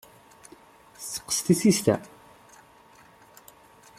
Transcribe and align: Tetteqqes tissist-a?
Tetteqqes 0.99 1.39
tissist-a? 1.45 1.95